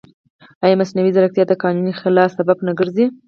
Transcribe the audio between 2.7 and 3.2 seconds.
ګرځي؟